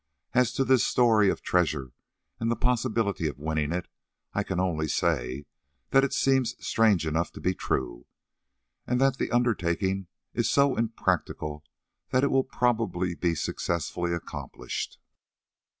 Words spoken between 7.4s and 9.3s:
true, and that the